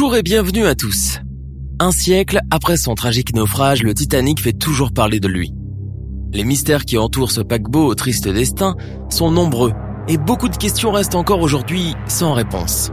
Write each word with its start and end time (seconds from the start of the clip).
Bonjour 0.00 0.16
et 0.16 0.22
bienvenue 0.22 0.64
à 0.64 0.74
tous. 0.74 1.18
Un 1.78 1.92
siècle 1.92 2.40
après 2.50 2.78
son 2.78 2.94
tragique 2.94 3.34
naufrage, 3.34 3.82
le 3.82 3.92
Titanic 3.92 4.40
fait 4.40 4.54
toujours 4.54 4.92
parler 4.92 5.20
de 5.20 5.28
lui. 5.28 5.52
Les 6.32 6.42
mystères 6.42 6.86
qui 6.86 6.96
entourent 6.96 7.30
ce 7.30 7.42
paquebot 7.42 7.84
au 7.84 7.94
triste 7.94 8.26
destin 8.26 8.76
sont 9.10 9.30
nombreux 9.30 9.74
et 10.08 10.16
beaucoup 10.16 10.48
de 10.48 10.56
questions 10.56 10.90
restent 10.90 11.16
encore 11.16 11.42
aujourd'hui 11.42 11.92
sans 12.08 12.32
réponse. 12.32 12.90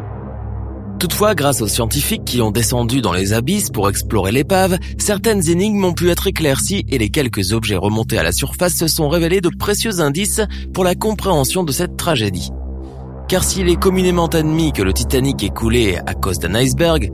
Toutefois, 0.99 1.33
grâce 1.33 1.61
aux 1.61 1.69
scientifiques 1.69 2.25
qui 2.25 2.41
ont 2.41 2.51
descendu 2.51 2.99
dans 2.99 3.13
les 3.13 3.31
abysses 3.31 3.69
pour 3.69 3.89
explorer 3.89 4.33
l'épave, 4.33 4.77
certaines 4.97 5.49
énigmes 5.49 5.85
ont 5.85 5.93
pu 5.93 6.09
être 6.09 6.27
éclaircies 6.27 6.83
et 6.89 6.97
les 6.97 7.09
quelques 7.09 7.53
objets 7.53 7.77
remontés 7.77 8.17
à 8.17 8.23
la 8.23 8.33
surface 8.33 8.75
se 8.75 8.87
sont 8.87 9.07
révélés 9.07 9.39
de 9.39 9.49
précieux 9.57 10.01
indices 10.01 10.41
pour 10.73 10.83
la 10.83 10.93
compréhension 10.93 11.63
de 11.63 11.71
cette 11.71 11.95
tragédie. 11.95 12.51
Car 13.27 13.43
s'il 13.43 13.67
est 13.67 13.75
communément 13.75 14.27
admis 14.27 14.71
que 14.71 14.81
le 14.81 14.93
Titanic 14.93 15.43
est 15.43 15.53
coulé 15.53 15.97
à 16.05 16.13
cause 16.13 16.39
d'un 16.39 16.55
iceberg, 16.55 17.11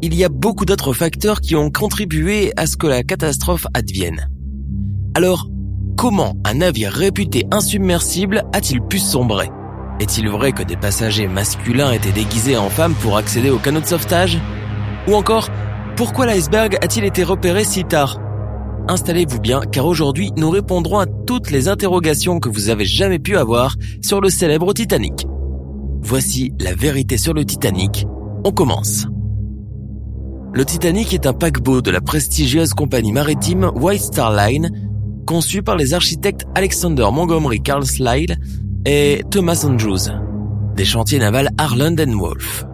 il 0.00 0.14
y 0.14 0.22
a 0.22 0.28
beaucoup 0.28 0.64
d'autres 0.64 0.92
facteurs 0.92 1.40
qui 1.40 1.56
ont 1.56 1.70
contribué 1.70 2.52
à 2.56 2.66
ce 2.66 2.76
que 2.76 2.86
la 2.86 3.02
catastrophe 3.02 3.66
advienne. 3.74 4.28
Alors, 5.14 5.48
comment 5.96 6.36
un 6.44 6.54
navire 6.54 6.92
réputé 6.92 7.46
insubmersible 7.50 8.44
a-t-il 8.52 8.80
pu 8.80 9.00
sombrer? 9.00 9.50
Est-il 9.98 10.28
vrai 10.28 10.52
que 10.52 10.62
des 10.62 10.76
passagers 10.76 11.26
masculins 11.26 11.90
étaient 11.90 12.12
déguisés 12.12 12.56
en 12.56 12.70
femmes 12.70 12.94
pour 13.00 13.16
accéder 13.16 13.50
au 13.50 13.58
canot 13.58 13.80
de 13.80 13.86
sauvetage? 13.86 14.38
Ou 15.08 15.14
encore, 15.14 15.48
pourquoi 15.96 16.26
l'iceberg 16.26 16.76
a-t-il 16.80 17.04
été 17.04 17.24
repéré 17.24 17.64
si 17.64 17.82
tard? 17.82 18.20
Installez-vous 18.86 19.40
bien 19.40 19.62
car 19.72 19.86
aujourd'hui 19.86 20.30
nous 20.36 20.50
répondrons 20.50 21.00
à 21.00 21.06
toutes 21.06 21.50
les 21.50 21.66
interrogations 21.66 22.38
que 22.38 22.48
vous 22.48 22.68
avez 22.68 22.84
jamais 22.84 23.18
pu 23.18 23.36
avoir 23.36 23.74
sur 24.00 24.20
le 24.20 24.30
célèbre 24.30 24.72
Titanic. 24.72 25.26
Voici 26.08 26.52
la 26.60 26.72
vérité 26.72 27.16
sur 27.16 27.34
le 27.34 27.44
Titanic. 27.44 28.06
On 28.44 28.52
commence. 28.52 29.08
Le 30.52 30.64
Titanic 30.64 31.12
est 31.12 31.26
un 31.26 31.32
paquebot 31.32 31.82
de 31.82 31.90
la 31.90 32.00
prestigieuse 32.00 32.74
compagnie 32.74 33.10
maritime 33.10 33.72
White 33.74 34.02
Star 34.02 34.32
Line, 34.32 34.70
conçu 35.26 35.64
par 35.64 35.74
les 35.74 35.94
architectes 35.94 36.46
Alexander 36.54 37.08
Montgomery 37.12 37.60
Carlyle 37.60 38.36
et 38.84 39.22
Thomas 39.32 39.64
Andrews, 39.66 40.12
des 40.76 40.84
chantiers 40.84 41.18
navals 41.18 41.50
Harland 41.58 41.98
Wolff. 41.98 42.64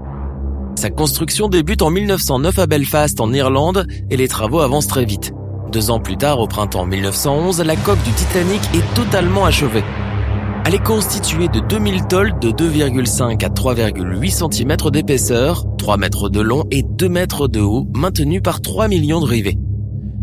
Sa 0.76 0.90
construction 0.90 1.48
débute 1.48 1.80
en 1.80 1.88
1909 1.88 2.58
à 2.58 2.66
Belfast, 2.66 3.18
en 3.18 3.32
Irlande, 3.32 3.86
et 4.10 4.18
les 4.18 4.28
travaux 4.28 4.60
avancent 4.60 4.88
très 4.88 5.06
vite. 5.06 5.32
Deux 5.72 5.90
ans 5.90 6.00
plus 6.00 6.18
tard, 6.18 6.38
au 6.38 6.48
printemps 6.48 6.84
1911, 6.84 7.62
la 7.62 7.76
coque 7.76 8.02
du 8.02 8.12
Titanic 8.12 8.60
est 8.74 8.94
totalement 8.94 9.46
achevée. 9.46 9.84
Elle 10.64 10.76
est 10.76 10.84
constituée 10.84 11.48
de 11.48 11.58
2000 11.58 12.06
tôles 12.06 12.38
de 12.38 12.50
2,5 12.50 13.44
à 13.44 13.48
3,8 13.48 14.30
cm 14.30 14.90
d'épaisseur, 14.92 15.64
3 15.76 15.96
mètres 15.96 16.28
de 16.28 16.40
long 16.40 16.62
et 16.70 16.84
2 16.84 17.08
mètres 17.08 17.48
de 17.48 17.58
haut, 17.58 17.88
maintenues 17.92 18.40
par 18.40 18.60
3 18.60 18.86
millions 18.86 19.20
de 19.20 19.26
rivets. 19.26 19.58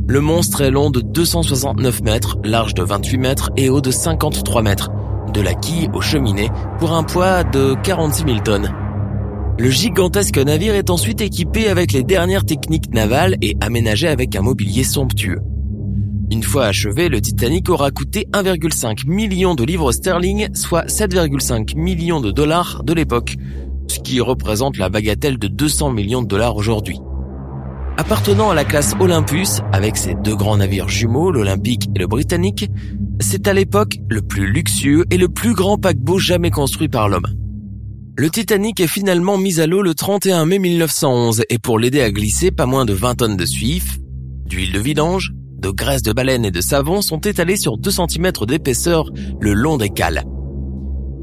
Le 0.08 0.22
monstre 0.22 0.62
est 0.62 0.72
long 0.72 0.92
de 0.92 1.02
269 1.02 2.04
mètres, 2.04 2.38
large 2.46 2.74
de 2.74 2.84
28 2.84 3.18
mètres 3.18 3.50
et 3.58 3.70
haut 3.70 3.82
de 3.82 3.92
53 3.92 4.62
mètres, 4.62 4.90
de 5.34 5.42
la 5.42 5.54
quille 5.54 5.90
aux 5.94 6.02
cheminées 6.02 6.50
pour 6.80 6.94
un 6.94 7.04
poids 7.04 7.44
de 7.44 7.76
46 7.84 8.24
000 8.24 8.40
tonnes. 8.40 8.74
Le 9.60 9.70
gigantesque 9.70 10.38
navire 10.38 10.74
est 10.74 10.90
ensuite 10.90 11.20
équipé 11.20 11.68
avec 11.68 11.92
les 11.92 12.04
dernières 12.04 12.46
techniques 12.46 12.94
navales 12.94 13.36
et 13.42 13.58
aménagé 13.60 14.08
avec 14.08 14.38
un 14.38 14.42
mobilier 14.42 14.86
somptueux. 14.86 15.42
Une 16.32 16.44
fois 16.44 16.66
achevé, 16.66 17.10
le 17.10 17.22
Titanic 17.22 17.70
aura 17.70 17.90
coûté 17.90 18.28
1,5 18.34 19.08
million 19.08 19.56
de 19.56 19.64
livres 19.64 19.92
sterling, 19.92 20.48
soit 20.54 20.86
7,5 20.86 21.76
millions 21.76 22.22
de 22.22 22.30
dollars 22.30 22.84
de 22.84 22.94
l'époque, 22.94 23.36
ce 23.88 24.00
qui 24.00 24.22
représente 24.22 24.78
la 24.78 24.90
bagatelle 24.90 25.40
de 25.40 25.48
200 25.48 25.92
millions 25.92 26.22
de 26.22 26.28
dollars 26.28 26.56
aujourd'hui. 26.56 27.00
Appartenant 27.98 28.52
à 28.52 28.56
la 28.56 28.64
classe 28.64 28.94
Olympus, 29.00 29.62
avec 29.74 29.98
ses 29.98 30.14
deux 30.14 30.36
grands 30.36 30.58
navires 30.58 30.88
jumeaux, 30.88 31.32
l'Olympique 31.32 31.90
et 31.96 32.00
le 32.00 32.06
Britannique, 32.06 32.70
c'est 33.20 33.48
à 33.48 33.54
l'époque 33.54 33.98
le 34.08 34.22
plus 34.22 34.52
luxueux 34.52 35.06
et 35.10 35.18
le 35.18 35.30
plus 35.30 35.56
grand 35.56 35.78
paquebot 35.78 36.20
jamais 36.20 36.52
construit 36.52 36.90
par 36.90 37.10
l'homme. 37.10 37.28
Le 38.16 38.30
Titanic 38.30 38.80
est 38.82 38.88
finalement 38.88 39.40
mis 39.40 39.60
à 39.60 39.66
l'eau 39.66 39.82
le 39.82 39.96
31 39.96 40.46
mai 40.46 40.60
1911 40.60 41.44
et 41.50 41.58
pour 41.58 41.80
l'aider 41.80 42.02
à 42.02 42.12
glisser, 42.12 42.52
pas 42.52 42.68
moins 42.68 42.86
de 42.86 42.94
20 42.94 43.16
tonnes 43.16 43.38
de 43.38 43.46
suif, 43.46 43.98
d'huile 44.46 44.74
de 44.74 44.80
vidange, 44.80 45.34
de 45.60 45.70
graisse 45.70 46.04
de 46.04 46.14
baleine 46.14 46.46
et 46.46 46.52
de 46.52 46.62
savon 46.62 47.02
sont 47.02 47.20
étalés 47.20 47.58
sur 47.58 47.78
2 47.78 47.92
cm 47.92 48.32
d'épaisseur 48.48 49.10
le 49.40 49.54
long 49.54 49.78
des 49.78 49.90
cales. 49.90 50.24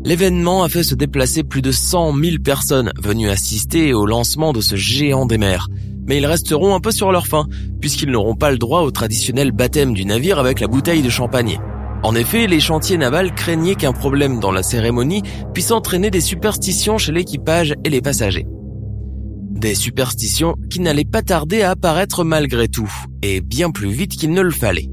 L'événement 0.05 0.63
a 0.63 0.69
fait 0.69 0.85
se 0.85 0.95
déplacer 0.95 1.43
plus 1.43 1.63
de 1.63 1.73
100 1.73 2.15
000 2.15 2.37
personnes 2.45 2.93
venues 3.03 3.29
assister 3.29 3.93
au 3.93 4.07
lancement 4.07 4.53
de 4.53 4.61
ce 4.61 4.77
géant 4.77 5.27
des 5.27 5.39
mers. 5.39 5.69
Mais 6.07 6.19
ils 6.19 6.27
resteront 6.27 6.77
un 6.77 6.81
peu 6.81 6.93
sur 6.93 7.11
leur 7.11 7.27
faim, 7.27 7.49
puisqu'ils 7.81 8.13
n'auront 8.13 8.37
pas 8.37 8.53
le 8.53 8.59
droit 8.59 8.83
au 8.83 8.93
traditionnel 8.93 9.51
baptême 9.51 9.95
du 9.95 10.05
navire 10.05 10.39
avec 10.39 10.61
la 10.61 10.69
bouteille 10.69 11.03
de 11.03 11.11
champagne. 11.11 11.59
En 12.05 12.15
effet, 12.15 12.47
les 12.47 12.61
chantiers 12.61 12.99
navals 12.99 13.35
craignaient 13.35 13.75
qu'un 13.75 13.93
problème 13.93 14.39
dans 14.39 14.53
la 14.53 14.63
cérémonie 14.63 15.23
puisse 15.53 15.73
entraîner 15.73 16.11
des 16.11 16.21
superstitions 16.21 16.99
chez 16.99 17.11
l'équipage 17.11 17.75
et 17.83 17.91
les 17.91 18.01
passagers. 18.01 18.47
Des 19.51 19.75
superstitions 19.75 20.55
qui 20.71 20.79
n'allaient 20.79 21.05
pas 21.05 21.23
tarder 21.23 21.63
à 21.63 21.71
apparaître 21.71 22.23
malgré 22.23 22.69
tout, 22.69 22.93
et 23.23 23.41
bien 23.41 23.71
plus 23.71 23.91
vite 23.91 24.13
qu'il 24.13 24.33
ne 24.33 24.43
le 24.43 24.51
fallait. 24.51 24.89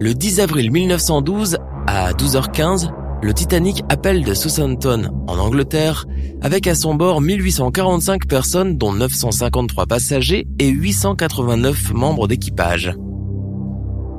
Le 0.00 0.14
10 0.14 0.40
avril 0.40 0.70
1912, 0.70 1.58
à 1.86 2.12
12h15, 2.12 2.90
le 3.22 3.32
Titanic 3.32 3.82
appelle 3.88 4.24
de 4.24 4.34
Southampton, 4.34 5.10
en 5.28 5.38
Angleterre, 5.38 6.06
avec 6.40 6.66
à 6.66 6.74
son 6.74 6.94
bord 6.94 7.20
1845 7.20 8.26
personnes 8.26 8.76
dont 8.76 8.92
953 8.92 9.86
passagers 9.86 10.48
et 10.58 10.68
889 10.68 11.92
membres 11.92 12.26
d'équipage. 12.26 12.92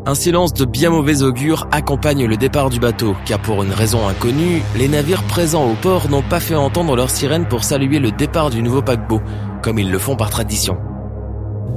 Un 0.05 0.15
silence 0.15 0.53
de 0.53 0.65
bien 0.65 0.89
mauvais 0.89 1.21
augure 1.21 1.67
accompagne 1.71 2.25
le 2.25 2.37
départ 2.37 2.69
du 2.69 2.79
bateau, 2.79 3.15
car 3.25 3.41
pour 3.41 3.63
une 3.63 3.71
raison 3.71 4.07
inconnue, 4.07 4.61
les 4.77 4.87
navires 4.87 5.23
présents 5.23 5.69
au 5.69 5.75
port 5.75 6.09
n'ont 6.09 6.21
pas 6.21 6.39
fait 6.41 6.55
entendre 6.55 6.95
leur 6.95 7.09
sirène 7.09 7.47
pour 7.47 7.63
saluer 7.63 7.99
le 7.99 8.11
départ 8.11 8.49
du 8.49 8.61
nouveau 8.61 8.81
paquebot, 8.81 9.21
comme 9.61 9.79
ils 9.79 9.91
le 9.91 9.99
font 9.99 10.15
par 10.15 10.29
tradition. 10.29 10.77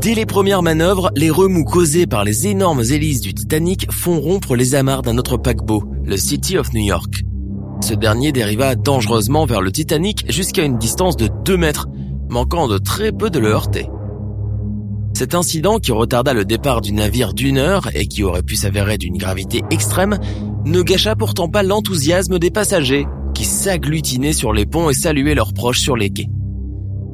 Dès 0.01 0.15
les 0.15 0.27
premières 0.27 0.63
manœuvres, 0.63 1.11
les 1.17 1.31
remous 1.31 1.65
causés 1.65 2.07
par 2.07 2.25
les 2.25 2.47
énormes 2.47 2.83
hélices 2.83 3.21
du 3.21 3.35
Titanic 3.35 3.91
font 3.91 4.21
rompre 4.21 4.55
les 4.55 4.75
amarres 4.75 5.03
d'un 5.03 5.19
autre 5.19 5.37
paquebot, 5.37 5.85
le 6.05 6.17
City 6.17 6.59
of 6.59 6.73
New 6.73 6.85
York. 6.85 7.25
Ce 7.81 7.95
dernier 7.95 8.33
dériva 8.33 8.75
dangereusement 8.75 9.47
vers 9.47 9.61
le 9.61 9.73
Titanic 9.73 10.31
jusqu'à 10.31 10.65
une 10.65 10.79
distance 10.79 11.17
de 11.17 11.29
2 11.45 11.57
mètres, 11.57 11.89
manquant 12.29 12.69
de 12.69 12.79
très 12.79 13.13
peu 13.13 13.31
de 13.31 13.39
le 13.39 13.49
heurter. 13.49 13.89
Cet 15.15 15.35
incident 15.35 15.79
qui 15.79 15.93
retarda 15.93 16.35
le 16.35 16.45
départ 16.45 16.83
du 16.83 16.93
navire 16.93 17.33
d'une 17.33 17.59
heure 17.59 17.89
et 17.95 18.07
qui 18.07 18.23
aurait 18.23 18.43
pu 18.43 18.55
s'avérer 18.55 18.99
d'une 18.99 19.17
gravité 19.17 19.63
extrême 19.71 20.19
ne 20.67 20.83
gâcha 20.83 21.17
pourtant 21.17 21.49
pas 21.49 21.63
l'enthousiasme 21.63 22.39
des 22.39 22.51
passagers 22.51 23.07
qui 23.35 23.45
s'agglutinaient 23.45 24.33
sur 24.33 24.53
les 24.53 24.67
ponts 24.67 24.91
et 24.91 24.95
saluaient 24.95 25.35
leurs 25.35 25.55
proches 25.55 25.81
sur 25.81 25.97
les 25.97 26.11
quais. 26.11 26.29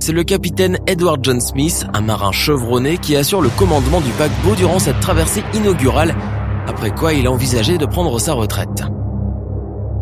C'est 0.04 0.10
le 0.10 0.24
capitaine 0.24 0.80
Edward 0.88 1.20
John 1.22 1.40
Smith, 1.40 1.86
un 1.94 2.00
marin 2.00 2.32
chevronné 2.32 2.98
qui 2.98 3.14
assure 3.14 3.40
le 3.40 3.50
commandement 3.50 4.00
du 4.00 4.10
paquebot 4.10 4.56
durant 4.56 4.80
cette 4.80 4.98
traversée 4.98 5.44
inaugurale, 5.54 6.16
après 6.66 6.90
quoi 6.90 7.12
il 7.12 7.28
envisageait 7.28 7.78
de 7.78 7.86
prendre 7.86 8.18
sa 8.18 8.32
retraite. 8.32 8.82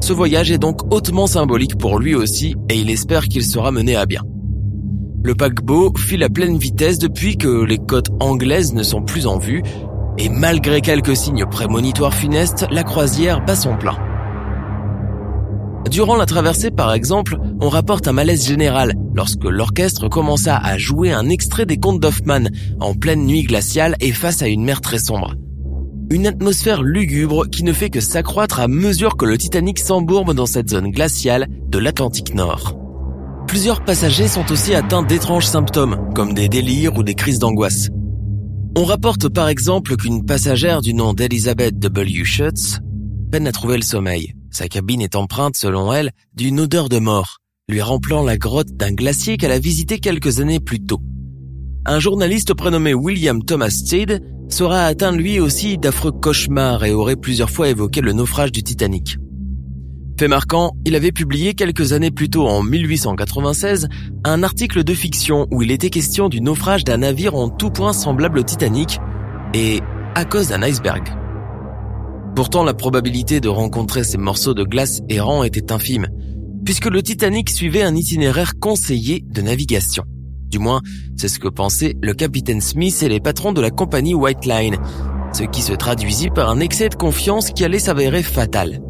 Ce 0.01 0.15
voyage 0.15 0.51
est 0.51 0.57
donc 0.57 0.91
hautement 0.91 1.27
symbolique 1.27 1.77
pour 1.77 1.99
lui 1.99 2.15
aussi 2.15 2.55
et 2.71 2.79
il 2.79 2.89
espère 2.89 3.29
qu'il 3.29 3.45
sera 3.45 3.73
mené 3.73 3.95
à 3.95 4.07
bien. 4.07 4.23
Le 5.23 5.35
paquebot 5.35 5.93
file 5.99 6.23
à 6.23 6.31
pleine 6.31 6.57
vitesse 6.57 6.99
depuis 6.99 7.37
que 7.37 7.63
les 7.63 7.77
côtes 7.77 8.09
anglaises 8.21 8.73
ne 8.73 8.83
sont 8.83 9.03
plus 9.03 9.27
en 9.27 9.37
vue, 9.37 9.63
et 10.17 10.31
malgré 10.31 10.81
quelques 10.81 11.15
signes 11.15 11.45
prémonitoires 11.45 12.15
funestes, 12.15 12.67
la 12.71 12.85
croisière 12.85 13.45
bat 13.45 13.55
son 13.55 13.77
plein. 13.77 13.99
Durant 15.89 16.17
la 16.17 16.27
traversée, 16.27 16.71
par 16.71 16.93
exemple, 16.93 17.39
on 17.61 17.69
rapporte 17.69 18.07
un 18.07 18.13
malaise 18.13 18.47
général 18.47 18.95
lorsque 19.15 19.45
l'orchestre 19.45 20.09
commença 20.09 20.57
à 20.57 20.79
jouer 20.79 21.13
un 21.13 21.29
extrait 21.29 21.67
des 21.67 21.79
contes 21.79 22.01
d'Hoffmann 22.01 22.51
en 22.81 22.95
pleine 22.95 23.25
nuit 23.25 23.43
glaciale 23.45 23.97
et 24.01 24.13
face 24.13 24.43
à 24.43 24.49
une 24.49 24.65
mer 24.65 24.81
très 24.81 24.99
sombre. 24.99 25.35
Une 26.11 26.27
atmosphère 26.27 26.83
lugubre 26.83 27.49
qui 27.49 27.63
ne 27.65 27.73
fait 27.73 27.91
que 27.91 28.01
s'accroître 28.01 28.61
à 28.61 28.69
mesure 28.69 29.17
que 29.17 29.25
le 29.25 29.39
Titanic 29.39 29.79
s'embourbe 29.79 30.35
dans 30.35 30.47
cette 30.47 30.71
zone 30.71 30.91
glaciale 30.91 31.49
de 31.69 31.79
l'Atlantique 31.79 32.35
Nord. 32.35 32.77
Plusieurs 33.47 33.85
passagers 33.85 34.29
sont 34.29 34.51
aussi 34.53 34.75
atteints 34.75 35.03
d'étranges 35.03 35.47
symptômes, 35.47 36.13
comme 36.15 36.35
des 36.35 36.49
délires 36.49 36.97
ou 36.97 37.03
des 37.03 37.15
crises 37.15 37.39
d'angoisse. 37.39 37.89
On 38.77 38.85
rapporte 38.85 39.29
par 39.29 39.49
exemple 39.49 39.97
qu'une 39.97 40.25
passagère 40.25 40.83
du 40.83 40.95
nom 40.95 41.15
d'Elizabeth 41.15 41.79
W. 41.79 42.25
Schutz 42.25 42.79
peine 43.33 43.47
à 43.47 43.53
trouver 43.53 43.77
le 43.77 43.83
sommeil. 43.83 44.35
Sa 44.51 44.69
cabine 44.69 45.01
est 45.01 45.15
empreinte, 45.15 45.57
selon 45.57 45.93
elle, 45.93 46.11
d'une 46.35 46.61
odeur 46.61 46.89
de 46.89 46.99
mort, 46.99 47.39
lui 47.69 47.81
remplant 47.81 48.23
la 48.23 48.37
grotte 48.37 48.75
d'un 48.75 48.93
glacier 48.93 49.37
qu'elle 49.37 49.53
a 49.53 49.59
visité 49.59 49.99
quelques 49.99 50.41
années 50.41 50.61
plus 50.61 50.81
tôt. 50.81 51.01
Un 51.87 52.01
journaliste 52.01 52.55
prénommé 52.55 52.93
William 52.93 53.43
Thomas 53.43 53.71
Stead 53.71 54.23
sera 54.49 54.85
atteint 54.85 55.13
lui 55.13 55.39
aussi 55.39 55.79
d'affreux 55.79 56.13
cauchemars 56.13 56.85
et 56.85 56.93
aurait 56.93 57.17
plusieurs 57.17 57.51
fois 57.51 57.69
évoqué 57.69 58.01
le 58.01 58.13
naufrage 58.13 58.53
du 58.53 58.63
Titanic. 58.63 59.17
Fait 60.19 60.29
marquant, 60.29 60.73
il 60.85 60.97
avait 60.97 61.13
publié 61.13 61.55
quelques 61.55 61.93
années 61.93 62.11
plus 62.11 62.29
tôt 62.29 62.47
en 62.47 62.63
1896 62.63 63.89
un 64.25 64.43
article 64.43 64.85
de 64.85 64.93
fiction 64.93 65.47
où 65.51 65.63
il 65.63 65.71
était 65.71 65.89
question 65.89 66.29
du 66.29 66.43
naufrage 66.43 66.85
d'un 66.85 66.99
navire 66.99 67.37
en 67.37 67.49
tout 67.49 67.71
point 67.71 67.95
semblable 67.95 68.41
au 68.41 68.43
Titanic 68.43 68.99
et 69.55 69.81
à 70.15 70.27
cause 70.27 70.49
d'un 70.49 70.63
iceberg. 70.63 71.20
Pourtant, 72.41 72.65
la 72.65 72.73
probabilité 72.73 73.39
de 73.39 73.51
rencontrer 73.51 74.03
ces 74.03 74.17
morceaux 74.17 74.55
de 74.55 74.65
glace 74.65 75.03
errants 75.11 75.45
était 75.45 75.73
infime, 75.73 76.09
puisque 76.65 76.87
le 76.87 77.03
Titanic 77.03 77.51
suivait 77.51 77.83
un 77.83 77.95
itinéraire 77.95 78.59
conseillé 78.59 79.23
de 79.29 79.43
navigation. 79.43 80.05
Du 80.49 80.59
moins, 80.59 80.81
c'est 81.19 81.29
ce 81.29 81.39
que 81.39 81.49
pensaient 81.49 81.97
le 82.01 82.15
capitaine 82.15 82.63
Smith 82.63 83.03
et 83.03 83.11
les 83.11 83.21
patrons 83.21 83.53
de 83.53 83.61
la 83.61 83.69
compagnie 83.71 84.15
White 84.15 84.47
Line, 84.47 84.79
ce 85.35 85.43
qui 85.43 85.61
se 85.61 85.75
traduisit 85.75 86.31
par 86.31 86.49
un 86.49 86.61
excès 86.61 86.89
de 86.89 86.95
confiance 86.95 87.51
qui 87.51 87.63
allait 87.63 87.79
s'avérer 87.79 88.23
fatal. 88.23 88.81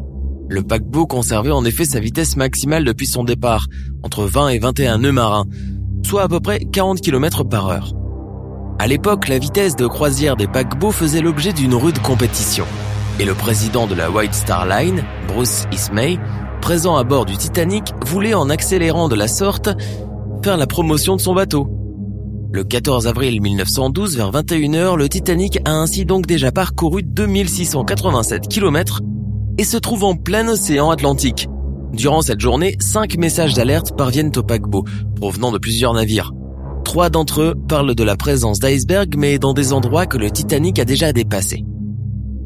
Le 0.47 0.63
paquebot 0.63 1.05
conservait 1.05 1.51
en 1.51 1.65
effet 1.65 1.83
sa 1.83 1.99
vitesse 1.99 2.37
maximale 2.37 2.85
depuis 2.85 3.05
son 3.05 3.25
départ, 3.25 3.65
entre 4.01 4.23
20 4.23 4.47
et 4.47 4.59
21 4.59 4.99
nœuds 4.99 5.11
marins, 5.11 5.45
soit 6.05 6.23
à 6.23 6.29
peu 6.29 6.39
près 6.39 6.59
40 6.59 7.01
km 7.01 7.43
par 7.43 7.67
heure. 7.67 7.91
À 8.79 8.87
l'époque, 8.87 9.27
la 9.27 9.39
vitesse 9.39 9.75
de 9.75 9.87
croisière 9.87 10.37
des 10.37 10.47
paquebots 10.47 10.91
faisait 10.91 11.19
l'objet 11.19 11.51
d'une 11.51 11.75
rude 11.75 11.99
compétition. 11.99 12.65
Et 13.21 13.25
le 13.25 13.35
président 13.35 13.85
de 13.85 13.93
la 13.93 14.09
White 14.09 14.33
Star 14.33 14.65
Line, 14.65 15.03
Bruce 15.27 15.65
Ismay, 15.71 16.17
présent 16.59 16.95
à 16.95 17.03
bord 17.03 17.25
du 17.25 17.37
Titanic, 17.37 17.93
voulait 18.03 18.33
en 18.33 18.49
accélérant 18.49 19.09
de 19.09 19.15
la 19.15 19.27
sorte 19.27 19.69
faire 20.43 20.57
la 20.57 20.65
promotion 20.65 21.17
de 21.17 21.21
son 21.21 21.35
bateau. 21.35 21.67
Le 22.51 22.63
14 22.63 23.05
avril 23.05 23.39
1912, 23.39 24.17
vers 24.17 24.31
21h, 24.31 24.97
le 24.97 25.07
Titanic 25.07 25.59
a 25.65 25.71
ainsi 25.71 26.03
donc 26.03 26.25
déjà 26.25 26.51
parcouru 26.51 27.03
2687 27.03 28.47
km 28.47 29.01
et 29.59 29.65
se 29.65 29.77
trouve 29.77 30.03
en 30.03 30.15
plein 30.15 30.47
océan 30.47 30.89
Atlantique. 30.89 31.47
Durant 31.93 32.23
cette 32.23 32.41
journée, 32.41 32.75
cinq 32.79 33.17
messages 33.19 33.53
d'alerte 33.53 33.95
parviennent 33.95 34.31
au 34.35 34.41
paquebot, 34.41 34.83
provenant 35.17 35.51
de 35.51 35.59
plusieurs 35.59 35.93
navires. 35.93 36.33
Trois 36.83 37.11
d'entre 37.11 37.41
eux 37.41 37.55
parlent 37.67 37.93
de 37.93 38.03
la 38.03 38.15
présence 38.15 38.57
d'icebergs, 38.57 39.15
mais 39.15 39.37
dans 39.37 39.53
des 39.53 39.73
endroits 39.73 40.07
que 40.07 40.17
le 40.17 40.31
Titanic 40.31 40.79
a 40.79 40.85
déjà 40.85 41.13
dépassés. 41.13 41.63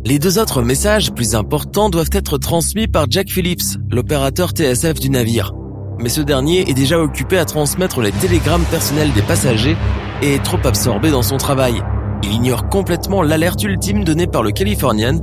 Les 0.05 0.19
deux 0.19 0.39
autres 0.39 0.61
messages 0.61 1.11
plus 1.11 1.35
importants 1.35 1.89
doivent 1.89 2.09
être 2.13 2.37
transmis 2.37 2.87
par 2.87 3.07
Jack 3.09 3.29
Phillips, 3.29 3.77
l'opérateur 3.89 4.51
TSF 4.51 4.99
du 4.99 5.09
navire 5.09 5.51
mais 5.99 6.09
ce 6.09 6.21
dernier 6.21 6.69
est 6.69 6.73
déjà 6.73 6.99
occupé 6.99 7.37
à 7.37 7.45
transmettre 7.45 8.01
les 8.01 8.11
télégrammes 8.11 8.65
personnels 8.65 9.13
des 9.13 9.21
passagers 9.21 9.77
et 10.21 10.35
est 10.35 10.43
trop 10.43 10.59
absorbé 10.63 11.11
dans 11.11 11.21
son 11.21 11.37
travail. 11.37 11.81
Il 12.23 12.31
ignore 12.31 12.69
complètement 12.69 13.21
l'alerte 13.21 13.63
ultime 13.63 14.03
donnée 14.03 14.27
par 14.27 14.43
le 14.43 14.51
Californian, 14.51 15.19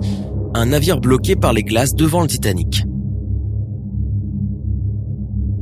un 0.55 0.67
navire 0.67 1.01
bloqué 1.01 1.37
par 1.37 1.53
les 1.53 1.63
glaces 1.63 1.95
devant 1.95 2.23
le 2.23 2.29
Titanic. 2.29 2.85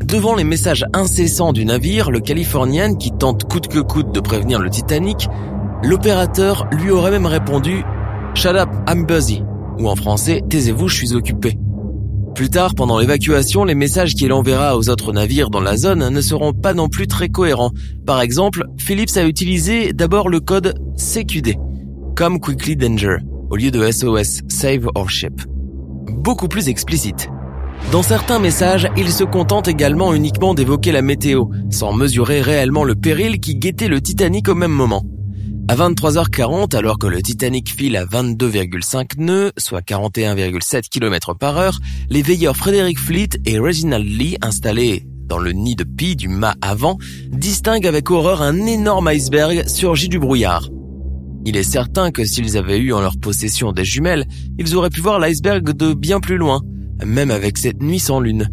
Devant 0.05 0.35
les 0.35 0.45
messages 0.45 0.85
incessants 0.93 1.53
du 1.53 1.65
navire, 1.65 2.11
le 2.11 2.21
Californian, 2.21 2.95
qui 2.95 3.13
tente 3.13 3.45
coûte 3.45 3.69
que 3.69 3.79
coûte 3.79 4.13
de 4.13 4.21
prévenir 4.21 4.59
le 4.59 4.69
Titanic, 4.69 5.29
l'opérateur 5.85 6.67
lui 6.73 6.91
aurait 6.91 7.13
même 7.13 7.27
répondu 7.27 7.85
«Shut 8.35 8.57
up, 8.57 8.69
I'm 8.89 9.05
busy» 9.07 9.43
ou 9.79 9.89
en 9.89 9.97
français 9.97 10.43
«Taisez-vous, 10.49 10.89
je 10.89 10.97
suis 10.97 11.15
occupé». 11.15 11.59
Plus 12.35 12.49
tard, 12.49 12.75
pendant 12.75 12.99
l'évacuation, 12.99 13.65
les 13.65 13.75
messages 13.75 14.15
qu'il 14.15 14.33
enverra 14.33 14.79
aux 14.79 14.89
autres 14.89 15.13
navires 15.13 15.51
dans 15.51 15.61
la 15.61 15.77
zone 15.77 16.09
ne 16.09 16.21
seront 16.21 16.53
pas 16.53 16.73
non 16.73 16.89
plus 16.89 17.07
très 17.07 17.29
cohérents. 17.29 17.73
Par 18.07 18.21
exemple, 18.21 18.65
Phillips 18.79 19.17
a 19.17 19.25
utilisé 19.25 19.93
d'abord 19.93 20.29
le 20.29 20.41
code 20.41 20.75
CQD, 20.97 21.57
Come 22.17 22.41
Quickly 22.41 22.77
Danger, 22.77 23.17
au 23.51 23.57
lieu 23.57 23.71
de 23.71 23.91
SOS, 23.91 24.43
Save 24.49 24.89
Our 24.95 25.11
Ship. 25.11 25.43
Beaucoup 26.09 26.49
plus 26.49 26.69
explicite. 26.69 27.29
Dans 27.93 28.03
certains 28.03 28.39
messages, 28.39 28.89
il 28.97 29.11
se 29.11 29.25
contente 29.25 29.67
également 29.67 30.15
uniquement 30.15 30.55
d'évoquer 30.55 30.93
la 30.93 31.03
météo, 31.03 31.47
sans 31.71 31.93
mesurer 31.93 32.41
réellement 32.41 32.85
le 32.85 32.95
péril 32.95 33.41
qui 33.41 33.57
guettait 33.57 33.89
le 33.89 34.01
Titanic 34.01 34.49
au 34.49 34.55
même 34.55 34.71
moment. 34.71 35.05
À 35.71 35.77
23h40, 35.77 36.75
alors 36.75 36.99
que 36.99 37.07
le 37.07 37.23
Titanic 37.23 37.73
file 37.73 37.97
à 37.97 38.05
22,5 38.05 39.19
nœuds, 39.19 39.53
soit 39.57 39.83
41,7 39.83 40.89
km 40.89 41.35
par 41.35 41.59
heure, 41.59 41.79
les 42.09 42.23
veilleurs 42.23 42.57
Frederick 42.57 42.99
Fleet 42.99 43.29
et 43.47 43.61
Reginald 43.61 44.05
Lee, 44.05 44.37
installés 44.43 45.07
dans 45.29 45.39
le 45.39 45.53
nid 45.53 45.77
de 45.77 45.85
pie 45.85 46.17
du 46.17 46.27
mât 46.27 46.57
avant, 46.61 46.99
distinguent 47.29 47.87
avec 47.87 48.11
horreur 48.11 48.43
un 48.43 48.67
énorme 48.67 49.07
iceberg 49.07 49.69
surgi 49.69 50.09
du 50.09 50.19
brouillard. 50.19 50.69
Il 51.45 51.57
est 51.57 51.63
certain 51.63 52.11
que 52.11 52.25
s'ils 52.25 52.59
avaient 52.59 52.79
eu 52.79 52.93
en 52.93 53.01
leur 53.01 53.17
possession 53.17 53.71
des 53.71 53.85
jumelles, 53.85 54.27
ils 54.59 54.75
auraient 54.75 54.91
pu 54.91 55.01
voir 55.01 55.21
l'iceberg 55.21 55.73
de 55.73 55.95
bien 55.95 56.19
plus 56.19 56.37
loin, 56.37 56.63
même 57.07 57.31
avec 57.31 57.59
cette 57.59 57.81
nuit 57.81 58.01
sans 58.01 58.19
lune. 58.19 58.51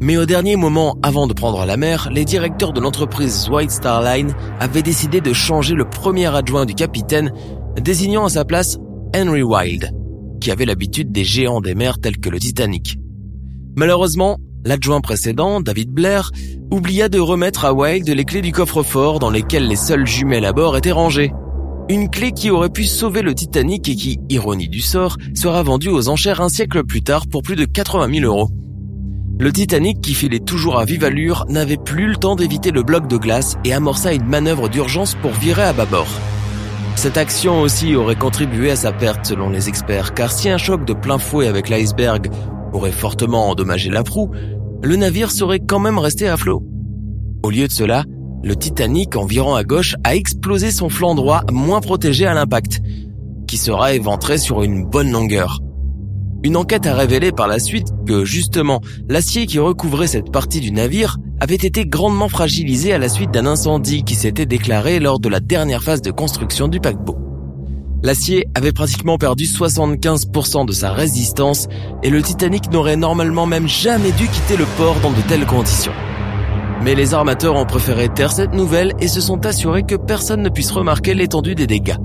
Mais 0.00 0.16
au 0.16 0.26
dernier 0.26 0.56
moment, 0.56 0.96
avant 1.02 1.26
de 1.26 1.32
prendre 1.32 1.64
la 1.64 1.76
mer, 1.76 2.08
les 2.12 2.24
directeurs 2.24 2.72
de 2.72 2.80
l'entreprise 2.80 3.48
White 3.48 3.70
Star 3.70 4.02
Line 4.02 4.34
avaient 4.58 4.82
décidé 4.82 5.20
de 5.20 5.32
changer 5.32 5.74
le 5.74 5.88
premier 5.88 6.26
adjoint 6.34 6.66
du 6.66 6.74
capitaine, 6.74 7.32
désignant 7.80 8.24
à 8.24 8.28
sa 8.28 8.44
place 8.44 8.78
Henry 9.14 9.42
Wilde, 9.42 9.92
qui 10.40 10.50
avait 10.50 10.64
l'habitude 10.64 11.12
des 11.12 11.24
géants 11.24 11.60
des 11.60 11.74
mers 11.74 11.98
tels 11.98 12.18
que 12.18 12.28
le 12.28 12.40
Titanic. 12.40 12.98
Malheureusement, 13.76 14.38
l'adjoint 14.64 15.00
précédent, 15.00 15.60
David 15.60 15.90
Blair, 15.90 16.30
oublia 16.70 17.08
de 17.08 17.20
remettre 17.20 17.64
à 17.64 17.72
Wilde 17.72 18.08
les 18.08 18.24
clés 18.24 18.42
du 18.42 18.52
coffre-fort 18.52 19.20
dans 19.20 19.30
lesquelles 19.30 19.68
les 19.68 19.76
seules 19.76 20.06
jumelles 20.06 20.44
à 20.44 20.52
bord 20.52 20.76
étaient 20.76 20.92
rangées. 20.92 21.32
Une 21.88 22.08
clé 22.08 22.32
qui 22.32 22.50
aurait 22.50 22.70
pu 22.70 22.84
sauver 22.84 23.22
le 23.22 23.34
Titanic 23.34 23.88
et 23.88 23.94
qui, 23.94 24.18
ironie 24.28 24.68
du 24.68 24.80
sort, 24.80 25.16
sera 25.34 25.62
vendue 25.62 25.90
aux 25.90 26.08
enchères 26.08 26.40
un 26.40 26.48
siècle 26.48 26.82
plus 26.82 27.02
tard 27.02 27.26
pour 27.26 27.42
plus 27.42 27.56
de 27.56 27.64
80 27.64 28.20
000 28.20 28.26
euros. 28.26 28.48
Le 29.36 29.52
Titanic, 29.52 30.00
qui 30.00 30.14
filait 30.14 30.38
toujours 30.38 30.78
à 30.78 30.84
vive 30.84 31.02
allure, 31.02 31.44
n'avait 31.48 31.76
plus 31.76 32.06
le 32.06 32.16
temps 32.16 32.36
d'éviter 32.36 32.70
le 32.70 32.84
bloc 32.84 33.08
de 33.08 33.16
glace 33.16 33.56
et 33.64 33.72
amorça 33.72 34.12
une 34.12 34.26
manœuvre 34.26 34.68
d'urgence 34.68 35.16
pour 35.16 35.32
virer 35.32 35.64
à 35.64 35.72
bâbord. 35.72 36.06
Cette 36.94 37.16
action 37.16 37.60
aussi 37.60 37.96
aurait 37.96 38.14
contribué 38.14 38.70
à 38.70 38.76
sa 38.76 38.92
perte 38.92 39.26
selon 39.26 39.50
les 39.50 39.68
experts, 39.68 40.14
car 40.14 40.30
si 40.30 40.48
un 40.48 40.56
choc 40.56 40.84
de 40.84 40.92
plein 40.92 41.18
fouet 41.18 41.48
avec 41.48 41.68
l'iceberg 41.68 42.30
aurait 42.72 42.92
fortement 42.92 43.48
endommagé 43.48 43.90
la 43.90 44.04
proue, 44.04 44.30
le 44.82 44.94
navire 44.94 45.32
serait 45.32 45.60
quand 45.60 45.80
même 45.80 45.98
resté 45.98 46.28
à 46.28 46.36
flot. 46.36 46.62
Au 47.42 47.50
lieu 47.50 47.66
de 47.66 47.72
cela, 47.72 48.04
le 48.44 48.54
Titanic, 48.54 49.16
en 49.16 49.26
virant 49.26 49.56
à 49.56 49.64
gauche, 49.64 49.96
a 50.04 50.14
explosé 50.14 50.70
son 50.70 50.88
flanc 50.88 51.16
droit 51.16 51.42
moins 51.50 51.80
protégé 51.80 52.24
à 52.24 52.34
l'impact, 52.34 52.80
qui 53.48 53.56
sera 53.56 53.94
éventré 53.94 54.38
sur 54.38 54.62
une 54.62 54.84
bonne 54.84 55.10
longueur. 55.10 55.63
Une 56.44 56.58
enquête 56.58 56.86
a 56.86 56.94
révélé 56.94 57.32
par 57.32 57.48
la 57.48 57.58
suite 57.58 57.88
que, 58.06 58.26
justement, 58.26 58.82
l'acier 59.08 59.46
qui 59.46 59.58
recouvrait 59.58 60.06
cette 60.06 60.30
partie 60.30 60.60
du 60.60 60.72
navire 60.72 61.16
avait 61.40 61.54
été 61.54 61.86
grandement 61.86 62.28
fragilisé 62.28 62.92
à 62.92 62.98
la 62.98 63.08
suite 63.08 63.30
d'un 63.30 63.46
incendie 63.46 64.04
qui 64.04 64.14
s'était 64.14 64.44
déclaré 64.44 65.00
lors 65.00 65.20
de 65.20 65.30
la 65.30 65.40
dernière 65.40 65.82
phase 65.82 66.02
de 66.02 66.10
construction 66.10 66.68
du 66.68 66.80
paquebot. 66.80 67.16
L'acier 68.02 68.46
avait 68.54 68.72
pratiquement 68.72 69.16
perdu 69.16 69.44
75% 69.44 70.66
de 70.66 70.72
sa 70.72 70.92
résistance 70.92 71.66
et 72.02 72.10
le 72.10 72.20
Titanic 72.20 72.70
n'aurait 72.70 72.98
normalement 72.98 73.46
même 73.46 73.66
jamais 73.66 74.12
dû 74.12 74.28
quitter 74.28 74.58
le 74.58 74.66
port 74.76 75.00
dans 75.00 75.12
de 75.12 75.22
telles 75.26 75.46
conditions. 75.46 75.94
Mais 76.82 76.94
les 76.94 77.14
armateurs 77.14 77.56
ont 77.56 77.64
préféré 77.64 78.10
taire 78.10 78.32
cette 78.32 78.52
nouvelle 78.52 78.92
et 79.00 79.08
se 79.08 79.22
sont 79.22 79.46
assurés 79.46 79.84
que 79.84 79.94
personne 79.94 80.42
ne 80.42 80.50
puisse 80.50 80.72
remarquer 80.72 81.14
l'étendue 81.14 81.54
des 81.54 81.66
dégâts. 81.66 81.96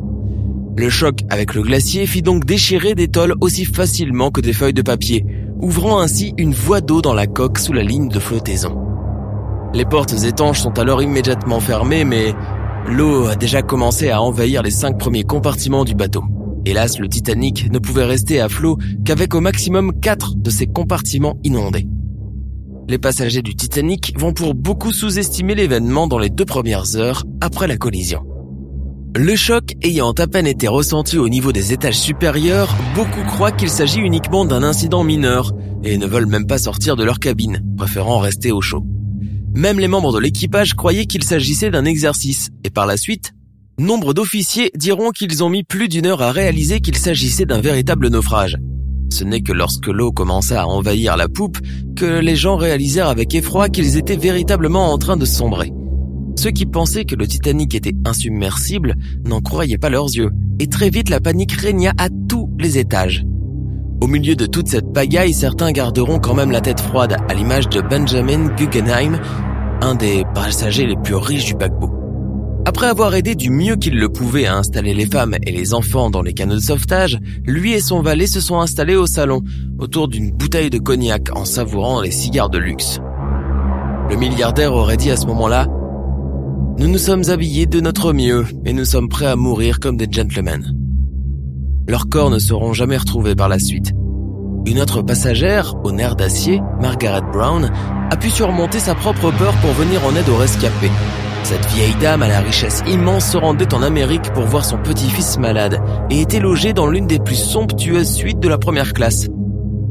Le 0.78 0.90
choc 0.90 1.24
avec 1.30 1.56
le 1.56 1.62
glacier 1.62 2.06
fit 2.06 2.22
donc 2.22 2.46
déchirer 2.46 2.96
des 2.96 3.08
tôles 3.08 3.36
aussi 3.42 3.66
facilement 3.66 4.32
que 4.32 4.42
des 4.42 4.54
feuilles 4.54 4.74
de 4.74 4.82
papier, 4.82 5.26
ouvrant 5.62 6.00
ainsi 6.00 6.34
une 6.38 6.54
voie 6.54 6.82
d'eau 6.82 7.02
dans 7.02 7.14
la 7.14 7.28
coque 7.28 7.60
sous 7.60 7.74
la 7.74 7.84
ligne 7.84 8.08
de 8.08 8.20
flottaison. 8.20 8.78
Les 9.74 9.86
portes 9.86 10.24
étanches 10.24 10.62
sont 10.62 10.80
alors 10.80 11.02
immédiatement 11.02 11.60
fermées, 11.60 12.06
mais 12.06 12.34
l'eau 12.88 13.28
a 13.28 13.36
déjà 13.36 13.62
commencé 13.62 14.10
à 14.10 14.22
envahir 14.22 14.64
les 14.64 14.72
cinq 14.72 14.98
premiers 14.98 15.24
compartiments 15.24 15.86
du 15.86 15.96
bateau. 15.96 16.24
Hélas, 16.66 17.00
le 17.00 17.08
Titanic 17.08 17.72
ne 17.72 17.80
pouvait 17.80 18.06
rester 18.06 18.40
à 18.40 18.50
flot 18.50 18.78
qu'avec 19.06 19.36
au 19.36 19.42
maximum 19.42 20.00
quatre 20.00 20.36
de 20.36 20.50
ses 20.50 20.68
compartiments 20.68 21.38
inondés. 21.44 21.88
Les 22.88 22.98
passagers 22.98 23.44
du 23.44 23.56
Titanic 23.56 24.18
vont 24.18 24.34
pour 24.34 24.56
beaucoup 24.56 24.92
sous-estimer 24.92 25.56
l'événement 25.56 26.08
dans 26.08 26.18
les 26.18 26.30
deux 26.30 26.46
premières 26.46 26.96
heures 26.96 27.24
après 27.40 27.68
la 27.68 27.78
collision. 27.78 28.24
Le 29.16 29.36
choc 29.36 29.74
ayant 29.82 30.12
à 30.12 30.28
peine 30.28 30.46
été 30.46 30.68
ressenti 30.68 31.18
au 31.18 31.30
niveau 31.30 31.52
des 31.52 31.74
étages 31.74 32.00
supérieurs, 32.00 32.76
beaucoup 32.94 33.24
croient 33.24 33.52
qu'il 33.52 33.70
s'agit 33.70 34.00
uniquement 34.00 34.46
d'un 34.46 34.62
incident 34.62 35.04
mineur 35.04 35.52
et 35.84 35.98
ne 35.98 36.06
veulent 36.06 36.28
même 36.28 36.46
pas 36.46 36.60
sortir 36.60 36.96
de 36.96 37.04
leur 37.04 37.20
cabine, 37.20 37.64
préférant 37.76 38.20
rester 38.20 38.52
au 38.52 38.62
chaud. 38.62 38.86
Même 39.56 39.80
les 39.80 39.88
membres 39.88 40.14
de 40.14 40.20
l'équipage 40.20 40.76
croyaient 40.76 41.08
qu'il 41.08 41.24
s'agissait 41.24 41.72
d'un 41.72 41.86
exercice 41.86 42.50
et 42.64 42.70
par 42.70 42.86
la 42.86 42.98
suite, 42.98 43.34
nombre 43.80 44.14
d'officiers 44.14 44.70
diront 44.76 45.10
qu'ils 45.10 45.44
ont 45.44 45.50
mis 45.50 45.64
plus 45.64 45.88
d'une 45.88 46.06
heure 46.06 46.22
à 46.22 46.32
réaliser 46.32 46.80
qu'il 46.80 46.98
s'agissait 46.98 47.48
d'un 47.48 47.62
véritable 47.62 48.10
naufrage. 48.10 48.58
Ce 49.12 49.24
n'est 49.24 49.42
que 49.42 49.54
lorsque 49.54 49.88
l'eau 49.88 50.12
commença 50.12 50.62
à 50.62 50.66
envahir 50.66 51.18
la 51.18 51.28
poupe 51.28 51.58
que 51.96 52.20
les 52.20 52.36
gens 52.36 52.58
réalisèrent 52.58 53.10
avec 53.10 53.34
effroi 53.34 53.70
qu'ils 53.70 53.98
étaient 53.98 54.18
véritablement 54.18 54.94
en 54.94 55.00
train 55.00 55.18
de 55.18 55.26
sombrer. 55.26 55.74
Ceux 56.40 56.52
qui 56.52 56.66
pensaient 56.66 57.04
que 57.04 57.18
le 57.18 57.28
Titanic 57.28 57.76
était 57.76 57.96
insubmersible 58.06 58.96
n'en 59.26 59.42
croyaient 59.42 59.78
pas 59.78 59.90
leurs 59.90 60.06
yeux, 60.06 60.30
et 60.60 60.68
très 60.68 60.90
vite 60.90 61.10
la 61.10 61.20
panique 61.20 61.52
régna 61.52 61.92
à 61.98 62.08
tous 62.30 62.50
les 62.58 62.78
étages. 62.78 63.26
Au 64.00 64.08
milieu 64.08 64.38
de 64.38 64.46
toute 64.46 64.70
cette 64.70 64.94
pagaille, 64.94 65.34
certains 65.34 65.74
garderont 65.74 66.20
quand 66.20 66.34
même 66.34 66.52
la 66.52 66.62
tête 66.62 66.80
froide, 66.80 67.18
à 67.28 67.34
l'image 67.34 67.68
de 67.68 67.82
Benjamin 67.82 68.56
Guggenheim, 68.56 69.20
un 69.82 69.96
des 69.96 70.24
passagers 70.34 70.86
les 70.86 70.96
plus 70.96 71.16
riches 71.16 71.44
du 71.44 71.56
paquebot. 71.56 71.92
Après 72.66 72.88
avoir 72.88 73.16
aidé 73.16 73.36
du 73.36 73.50
mieux 73.50 73.76
qu'il 73.76 74.00
le 74.00 74.08
pouvait 74.08 74.46
à 74.46 74.56
installer 74.56 74.94
les 74.94 75.08
femmes 75.08 75.36
et 75.46 75.52
les 75.52 75.74
enfants 75.74 76.10
dans 76.10 76.22
les 76.22 76.34
canaux 76.34 76.56
de 76.56 76.62
sauvetage, 76.62 77.20
lui 77.44 77.74
et 77.74 77.82
son 77.82 78.02
valet 78.02 78.28
se 78.28 78.40
sont 78.40 78.62
installés 78.62 78.96
au 78.96 79.08
salon, 79.08 79.42
autour 79.78 80.08
d'une 80.08 80.32
bouteille 80.32 80.70
de 80.70 80.80
cognac 80.80 81.36
en 81.36 81.44
savourant 81.44 82.00
les 82.00 82.12
cigares 82.12 82.50
de 82.50 82.60
luxe. 82.60 83.02
Le 84.10 84.16
milliardaire 84.16 84.74
aurait 84.74 84.96
dit 84.96 85.12
à 85.12 85.18
ce 85.18 85.26
moment-là 85.26 85.68
nous 86.80 86.88
nous 86.88 86.98
sommes 86.98 87.30
habillés 87.30 87.66
de 87.66 87.82
notre 87.82 88.14
mieux 88.14 88.46
et 88.64 88.72
nous 88.72 88.86
sommes 88.86 89.10
prêts 89.10 89.26
à 89.26 89.36
mourir 89.36 89.82
comme 89.82 89.98
des 89.98 90.08
gentlemen. 90.10 90.74
Leurs 91.90 92.08
corps 92.08 92.30
ne 92.30 92.40
seront 92.40 92.72
jamais 92.72 92.96
retrouvés 92.96 93.36
par 93.36 93.50
la 93.50 93.60
suite. 93.60 93.92
Une 94.66 94.80
autre 94.80 95.02
passagère, 95.02 95.76
au 95.84 95.92
nerf 95.92 96.16
d'acier, 96.16 96.62
Margaret 96.80 97.24
Brown, 97.34 97.70
a 98.10 98.16
pu 98.16 98.30
surmonter 98.30 98.80
sa 98.80 98.96
propre 98.96 99.30
peur 99.32 99.54
pour 99.58 99.72
venir 99.72 100.06
en 100.06 100.16
aide 100.16 100.30
aux 100.30 100.38
rescapés. 100.38 100.92
Cette 101.44 101.66
vieille 101.66 101.96
dame 102.00 102.24
à 102.24 102.30
la 102.30 102.40
richesse 102.40 102.82
immense 102.88 103.30
se 103.30 103.38
rendait 103.38 103.74
en 103.74 103.84
Amérique 103.84 104.32
pour 104.34 104.46
voir 104.46 104.64
son 104.64 104.78
petit-fils 104.78 105.38
malade 105.38 105.82
et 106.10 106.22
était 106.22 106.40
logée 106.40 106.72
dans 106.72 106.88
l'une 106.88 107.08
des 107.08 107.20
plus 107.20 107.36
somptueuses 107.36 108.14
suites 108.14 108.40
de 108.40 108.48
la 108.48 108.58
première 108.58 108.94
classe. 108.94 109.28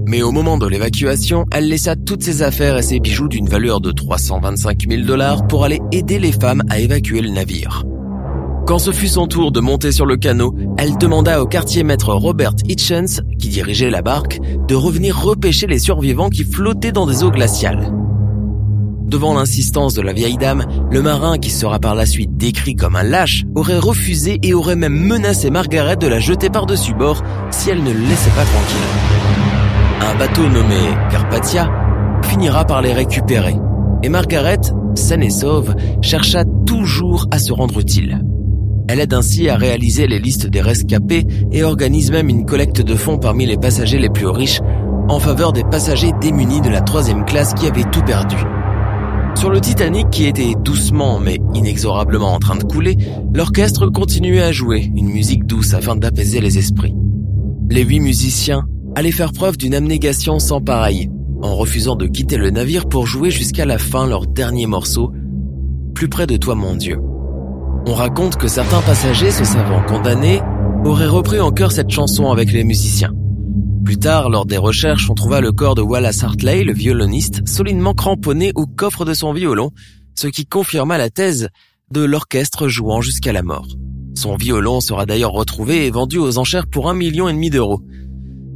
Mais 0.08 0.22
au 0.22 0.32
moment 0.32 0.56
de 0.56 0.66
l'évacuation, 0.66 1.44
elle 1.52 1.68
laissa 1.68 1.94
toutes 1.94 2.22
ses 2.22 2.40
affaires 2.40 2.78
et 2.78 2.82
ses 2.82 2.98
bijoux 2.98 3.28
d'une 3.28 3.46
valeur 3.46 3.82
de 3.82 3.92
325 3.92 4.88
000 4.88 5.02
dollars 5.02 5.46
pour 5.46 5.64
aller 5.64 5.82
aider 5.92 6.18
les 6.18 6.32
femmes 6.32 6.62
à 6.70 6.78
évacuer 6.78 7.20
le 7.20 7.28
navire. 7.28 7.84
Quand 8.66 8.78
ce 8.78 8.90
fut 8.90 9.08
son 9.08 9.26
tour 9.26 9.52
de 9.52 9.60
monter 9.60 9.92
sur 9.92 10.06
le 10.06 10.16
canot, 10.16 10.54
elle 10.78 10.96
demanda 10.96 11.42
au 11.42 11.46
quartier 11.46 11.82
maître 11.82 12.14
Robert 12.14 12.54
Hitchens, 12.66 13.20
qui 13.38 13.50
dirigeait 13.50 13.90
la 13.90 14.00
barque, 14.00 14.40
de 14.66 14.74
revenir 14.74 15.20
repêcher 15.20 15.66
les 15.66 15.78
survivants 15.78 16.30
qui 16.30 16.44
flottaient 16.44 16.90
dans 16.90 17.06
des 17.06 17.22
eaux 17.22 17.30
glaciales. 17.30 17.92
Devant 19.02 19.34
l'insistance 19.34 19.92
de 19.92 20.00
la 20.00 20.14
vieille 20.14 20.38
dame, 20.38 20.64
le 20.90 21.02
marin, 21.02 21.36
qui 21.36 21.50
sera 21.50 21.80
par 21.80 21.94
la 21.94 22.06
suite 22.06 22.34
décrit 22.38 22.76
comme 22.76 22.96
un 22.96 23.02
lâche, 23.02 23.44
aurait 23.54 23.78
refusé 23.78 24.38
et 24.42 24.54
aurait 24.54 24.74
même 24.74 24.98
menacé 24.98 25.50
Margaret 25.50 25.96
de 25.96 26.06
la 26.06 26.18
jeter 26.18 26.48
par-dessus 26.48 26.94
bord 26.94 27.22
si 27.50 27.68
elle 27.68 27.82
ne 27.82 27.92
le 27.92 28.00
laissait 28.00 28.30
pas 28.30 28.44
tranquille 28.44 29.47
un 30.00 30.18
bateau 30.18 30.42
nommé 30.48 30.76
Carpathia 31.10 31.70
finira 32.24 32.64
par 32.64 32.82
les 32.82 32.92
récupérer. 32.92 33.56
Et 34.02 34.08
Margaret, 34.08 34.60
saine 34.94 35.22
et 35.22 35.30
sauve, 35.30 35.74
chercha 36.02 36.44
toujours 36.66 37.26
à 37.30 37.38
se 37.38 37.52
rendre 37.52 37.80
utile. 37.80 38.22
Elle 38.88 39.00
aide 39.00 39.12
ainsi 39.12 39.48
à 39.48 39.56
réaliser 39.56 40.06
les 40.06 40.18
listes 40.18 40.46
des 40.46 40.60
rescapés 40.60 41.26
et 41.52 41.62
organise 41.62 42.10
même 42.10 42.28
une 42.28 42.46
collecte 42.46 42.80
de 42.80 42.94
fonds 42.94 43.18
parmi 43.18 43.44
les 43.44 43.58
passagers 43.58 43.98
les 43.98 44.08
plus 44.08 44.28
riches 44.28 44.60
en 45.08 45.18
faveur 45.18 45.52
des 45.52 45.64
passagers 45.64 46.12
démunis 46.20 46.60
de 46.60 46.70
la 46.70 46.80
troisième 46.80 47.24
classe 47.24 47.54
qui 47.54 47.66
avaient 47.66 47.90
tout 47.90 48.02
perdu. 48.02 48.36
Sur 49.34 49.50
le 49.50 49.60
Titanic 49.60 50.10
qui 50.10 50.26
était 50.26 50.54
doucement 50.64 51.18
mais 51.18 51.38
inexorablement 51.54 52.34
en 52.34 52.38
train 52.38 52.56
de 52.56 52.64
couler, 52.64 52.96
l'orchestre 53.34 53.86
continuait 53.86 54.42
à 54.42 54.52
jouer 54.52 54.90
une 54.96 55.10
musique 55.10 55.46
douce 55.46 55.74
afin 55.74 55.96
d'apaiser 55.96 56.40
les 56.40 56.58
esprits. 56.58 56.94
Les 57.70 57.84
huit 57.84 58.00
musiciens 58.00 58.64
allaient 58.94 59.12
faire 59.12 59.32
preuve 59.32 59.56
d'une 59.56 59.74
abnégation 59.74 60.38
sans 60.38 60.60
pareil, 60.60 61.10
en 61.42 61.54
refusant 61.54 61.96
de 61.96 62.06
quitter 62.06 62.36
le 62.36 62.50
navire 62.50 62.88
pour 62.88 63.06
jouer 63.06 63.30
jusqu'à 63.30 63.64
la 63.64 63.78
fin 63.78 64.06
leur 64.06 64.26
dernier 64.26 64.66
morceau, 64.66 65.12
Plus 65.94 66.08
près 66.08 66.26
de 66.26 66.36
toi 66.36 66.54
mon 66.54 66.76
Dieu. 66.76 66.98
On 67.86 67.94
raconte 67.94 68.36
que 68.36 68.46
certains 68.46 68.80
passagers 68.82 69.30
se 69.30 69.44
savant 69.44 69.82
condamnés 69.82 70.40
auraient 70.84 71.06
repris 71.06 71.40
en 71.40 71.50
chœur 71.50 71.72
cette 71.72 71.90
chanson 71.90 72.30
avec 72.30 72.52
les 72.52 72.62
musiciens. 72.64 73.12
Plus 73.84 73.98
tard, 73.98 74.28
lors 74.28 74.46
des 74.46 74.58
recherches, 74.58 75.08
on 75.10 75.14
trouva 75.14 75.40
le 75.40 75.50
corps 75.50 75.74
de 75.74 75.82
Wallace 75.82 76.22
Hartley, 76.22 76.62
le 76.62 76.72
violoniste, 76.72 77.48
solidement 77.48 77.94
cramponné 77.94 78.52
au 78.54 78.66
coffre 78.66 79.04
de 79.04 79.14
son 79.14 79.32
violon, 79.32 79.70
ce 80.14 80.26
qui 80.26 80.44
confirma 80.46 80.98
la 80.98 81.10
thèse 81.10 81.48
de 81.90 82.02
l'orchestre 82.02 82.68
jouant 82.68 83.00
jusqu'à 83.00 83.32
la 83.32 83.42
mort. 83.42 83.68
Son 84.14 84.36
violon 84.36 84.80
sera 84.80 85.06
d'ailleurs 85.06 85.32
retrouvé 85.32 85.86
et 85.86 85.90
vendu 85.90 86.18
aux 86.18 86.38
enchères 86.38 86.66
pour 86.66 86.90
un 86.90 86.94
million 86.94 87.28
et 87.28 87.32
demi 87.32 87.50
d'euros. 87.50 87.80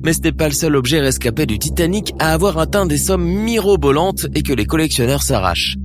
Mais 0.04 0.12
ce 0.12 0.20
n'est 0.20 0.32
pas 0.32 0.48
le 0.48 0.54
seul 0.54 0.74
objet 0.74 1.00
rescapé 1.00 1.46
du 1.46 1.58
Titanic 1.58 2.12
à 2.18 2.32
avoir 2.32 2.58
atteint 2.58 2.86
des 2.86 2.98
sommes 2.98 3.24
mirobolantes 3.24 4.26
et 4.34 4.42
que 4.42 4.52
les 4.52 4.66
collectionneurs 4.66 5.22
s'arrachent. 5.22 5.76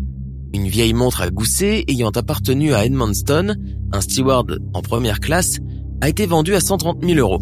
Une 0.54 0.68
vieille 0.68 0.94
montre 0.94 1.22
à 1.22 1.30
gousset 1.30 1.84
ayant 1.88 2.10
appartenu 2.10 2.74
à 2.74 2.86
Edmonton, 2.86 3.56
un 3.92 4.02
steward 4.02 4.60
en 4.74 4.82
première 4.82 5.20
classe, 5.20 5.60
a 6.02 6.10
été 6.10 6.26
vendue 6.26 6.56
à 6.56 6.60
130 6.60 7.04
000 7.04 7.20
euros. 7.20 7.42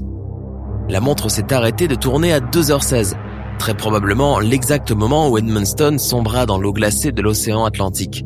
La 0.90 1.00
montre 1.00 1.30
s'est 1.30 1.54
arrêtée 1.54 1.88
de 1.88 1.96
tourner 1.96 2.34
à 2.34 2.40
2h16, 2.40 3.16
très 3.58 3.76
probablement 3.76 4.40
l'exact 4.40 4.92
moment 4.92 5.30
où 5.30 5.38
Edmonton 5.38 5.98
sombra 5.98 6.46
dans 6.46 6.58
l'eau 6.58 6.74
glacée 6.74 7.12
de 7.12 7.22
l'océan 7.22 7.64
Atlantique. 7.64 8.26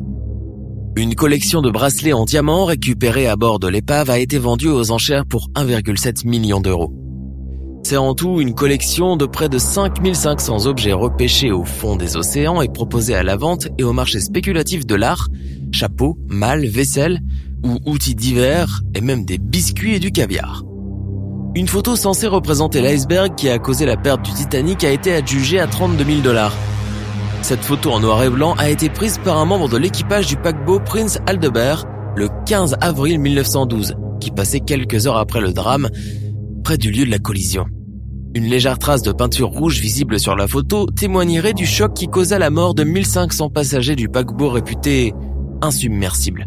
Une 0.96 1.14
collection 1.14 1.62
de 1.62 1.70
bracelets 1.70 2.12
en 2.12 2.24
diamant 2.24 2.64
récupérés 2.64 3.28
à 3.28 3.36
bord 3.36 3.60
de 3.60 3.68
l'épave 3.68 4.10
a 4.10 4.18
été 4.18 4.38
vendue 4.38 4.68
aux 4.68 4.90
enchères 4.90 5.24
pour 5.24 5.48
1,7 5.54 6.26
million 6.26 6.60
d'euros. 6.60 6.92
C'est 7.82 7.96
en 7.96 8.14
tout 8.14 8.40
une 8.40 8.54
collection 8.54 9.16
de 9.16 9.26
près 9.26 9.48
de 9.48 9.58
5500 9.58 10.66
objets 10.66 10.92
repêchés 10.92 11.50
au 11.50 11.64
fond 11.64 11.96
des 11.96 12.16
océans 12.16 12.60
et 12.62 12.68
proposés 12.68 13.14
à 13.14 13.22
la 13.22 13.36
vente 13.36 13.68
et 13.78 13.84
au 13.84 13.92
marché 13.92 14.20
spéculatif 14.20 14.86
de 14.86 14.94
l'art, 14.94 15.28
chapeaux, 15.72 16.16
malles, 16.28 16.66
vaisselle 16.66 17.20
ou 17.64 17.78
outils 17.86 18.14
divers 18.14 18.82
et 18.94 19.00
même 19.00 19.24
des 19.24 19.38
biscuits 19.38 19.94
et 19.94 19.98
du 19.98 20.12
caviar. 20.12 20.62
Une 21.56 21.66
photo 21.66 21.96
censée 21.96 22.28
représenter 22.28 22.80
l'iceberg 22.80 23.34
qui 23.34 23.48
a 23.48 23.58
causé 23.58 23.86
la 23.86 23.96
perte 23.96 24.22
du 24.22 24.32
Titanic 24.32 24.84
a 24.84 24.90
été 24.90 25.12
adjugée 25.12 25.58
à 25.58 25.66
32 25.66 26.04
000 26.04 26.20
dollars. 26.20 26.54
Cette 27.42 27.62
photo 27.62 27.90
en 27.90 28.00
noir 28.00 28.22
et 28.22 28.30
blanc 28.30 28.54
a 28.56 28.70
été 28.70 28.88
prise 28.88 29.18
par 29.18 29.38
un 29.38 29.46
membre 29.46 29.68
de 29.68 29.76
l'équipage 29.76 30.26
du 30.26 30.36
paquebot 30.36 30.78
Prince 30.78 31.18
Aldebert 31.26 31.86
le 32.14 32.28
15 32.46 32.76
avril 32.80 33.18
1912, 33.18 33.94
qui 34.20 34.30
passait 34.30 34.60
quelques 34.60 35.06
heures 35.06 35.16
après 35.16 35.40
le 35.40 35.52
drame 35.52 35.88
du 36.76 36.90
lieu 36.90 37.04
de 37.04 37.10
la 37.10 37.18
collision. 37.18 37.66
Une 38.34 38.44
légère 38.44 38.78
trace 38.78 39.02
de 39.02 39.12
peinture 39.12 39.48
rouge 39.48 39.80
visible 39.80 40.20
sur 40.20 40.36
la 40.36 40.46
photo 40.46 40.86
témoignerait 40.86 41.52
du 41.52 41.66
choc 41.66 41.94
qui 41.94 42.06
causa 42.06 42.38
la 42.38 42.50
mort 42.50 42.74
de 42.74 42.84
1500 42.84 43.50
passagers 43.50 43.96
du 43.96 44.08
paquebot 44.08 44.50
réputé 44.50 45.12
insubmersible. 45.62 46.46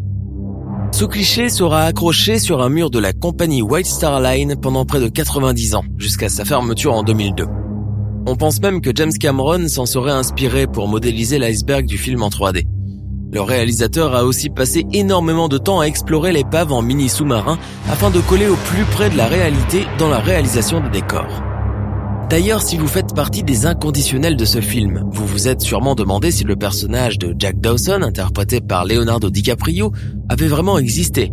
Ce 0.92 1.04
cliché 1.04 1.48
sera 1.48 1.82
accroché 1.82 2.38
sur 2.38 2.62
un 2.62 2.68
mur 2.68 2.88
de 2.88 2.98
la 2.98 3.12
compagnie 3.12 3.62
White 3.62 3.86
Star 3.86 4.20
Line 4.20 4.56
pendant 4.60 4.84
près 4.84 5.00
de 5.00 5.08
90 5.08 5.74
ans, 5.74 5.84
jusqu'à 5.98 6.28
sa 6.28 6.44
fermeture 6.44 6.94
en 6.94 7.02
2002. 7.02 7.44
On 8.26 8.36
pense 8.36 8.60
même 8.60 8.80
que 8.80 8.90
James 8.94 9.12
Cameron 9.12 9.68
s'en 9.68 9.84
serait 9.84 10.12
inspiré 10.12 10.66
pour 10.66 10.88
modéliser 10.88 11.38
l'iceberg 11.38 11.84
du 11.84 11.98
film 11.98 12.22
en 12.22 12.28
3D. 12.28 12.64
Le 13.34 13.42
réalisateur 13.42 14.14
a 14.14 14.24
aussi 14.24 14.48
passé 14.48 14.86
énormément 14.92 15.48
de 15.48 15.58
temps 15.58 15.80
à 15.80 15.86
explorer 15.86 16.30
l'épave 16.30 16.72
en 16.72 16.82
mini 16.82 17.08
sous-marin 17.08 17.58
afin 17.90 18.10
de 18.10 18.20
coller 18.20 18.46
au 18.46 18.54
plus 18.54 18.84
près 18.84 19.10
de 19.10 19.16
la 19.16 19.26
réalité 19.26 19.86
dans 19.98 20.08
la 20.08 20.20
réalisation 20.20 20.78
des 20.78 21.00
décors. 21.00 21.42
D'ailleurs, 22.30 22.62
si 22.62 22.76
vous 22.76 22.86
faites 22.86 23.12
partie 23.12 23.42
des 23.42 23.66
inconditionnels 23.66 24.36
de 24.36 24.44
ce 24.44 24.60
film, 24.60 25.02
vous 25.10 25.26
vous 25.26 25.48
êtes 25.48 25.62
sûrement 25.62 25.96
demandé 25.96 26.30
si 26.30 26.44
le 26.44 26.54
personnage 26.54 27.18
de 27.18 27.34
Jack 27.36 27.60
Dawson, 27.60 28.02
interprété 28.02 28.60
par 28.60 28.84
Leonardo 28.84 29.28
DiCaprio, 29.30 29.90
avait 30.28 30.46
vraiment 30.46 30.78
existé. 30.78 31.32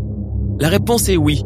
La 0.59 0.69
réponse 0.69 1.07
est 1.07 1.17
oui, 1.17 1.43